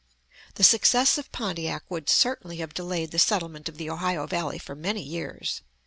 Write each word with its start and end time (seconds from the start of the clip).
The 0.55 0.63
success 0.63 1.19
of 1.19 1.31
Pontiac 1.31 1.83
would 1.87 2.09
certainly 2.09 2.57
have 2.57 2.73
delayed 2.73 3.11
the 3.11 3.19
settlement 3.19 3.69
of 3.69 3.77
the 3.77 3.87
Ohio 3.91 4.25
valley 4.25 4.57
for 4.57 4.73
many 4.75 5.03
years. 5.03 5.61